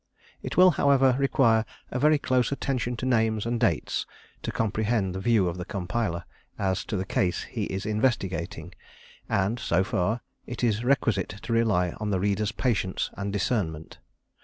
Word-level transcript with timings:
It 0.41 0.57
will, 0.57 0.71
however, 0.71 1.15
require 1.19 1.63
a 1.91 1.99
very 1.99 2.17
close 2.17 2.51
attention 2.51 2.97
to 2.97 3.05
names 3.05 3.45
and 3.45 3.59
dates 3.59 4.07
to 4.41 4.51
comprehend 4.51 5.13
the 5.13 5.19
view 5.19 5.47
of 5.47 5.57
the 5.59 5.63
compiler, 5.63 6.25
as 6.57 6.83
to 6.85 6.97
the 6.97 7.05
case 7.05 7.43
he 7.43 7.65
is 7.65 7.85
investigating; 7.85 8.73
and, 9.29 9.59
so 9.59 9.83
far, 9.83 10.21
it 10.47 10.63
is 10.63 10.83
requisite 10.83 11.29
to 11.43 11.53
rely 11.53 11.91
on 11.99 12.09
the 12.09 12.19
reader's 12.19 12.51
patience 12.51 13.11
and 13.15 13.31
discernment. 13.31 13.99